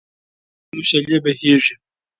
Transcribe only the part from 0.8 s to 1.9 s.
شېلې بهېږي.